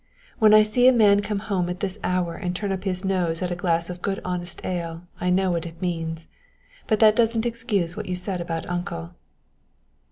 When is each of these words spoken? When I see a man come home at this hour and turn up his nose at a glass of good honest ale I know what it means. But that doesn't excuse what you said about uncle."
When 0.39 0.51
I 0.51 0.63
see 0.63 0.87
a 0.87 0.91
man 0.91 1.19
come 1.21 1.37
home 1.37 1.69
at 1.69 1.79
this 1.79 1.99
hour 2.03 2.33
and 2.33 2.55
turn 2.55 2.71
up 2.71 2.85
his 2.85 3.05
nose 3.05 3.43
at 3.43 3.51
a 3.51 3.55
glass 3.55 3.87
of 3.87 4.01
good 4.01 4.19
honest 4.25 4.65
ale 4.65 5.03
I 5.19 5.29
know 5.29 5.51
what 5.51 5.67
it 5.67 5.79
means. 5.79 6.27
But 6.87 6.99
that 7.01 7.15
doesn't 7.15 7.45
excuse 7.45 7.95
what 7.95 8.07
you 8.07 8.15
said 8.15 8.41
about 8.41 8.67
uncle." 8.67 9.13